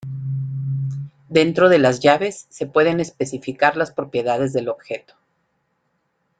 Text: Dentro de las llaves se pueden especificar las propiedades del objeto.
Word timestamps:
Dentro 1.29 1.69
de 1.69 1.77
las 1.77 1.99
llaves 1.99 2.47
se 2.49 2.65
pueden 2.65 2.99
especificar 2.99 3.77
las 3.77 3.91
propiedades 3.91 4.51
del 4.51 4.67
objeto. 4.69 5.13